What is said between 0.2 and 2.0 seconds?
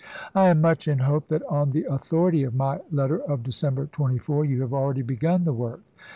I am much in hope that on the